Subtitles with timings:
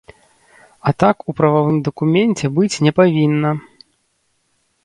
[0.91, 3.51] А так у прававым дакуменце быць не павінна.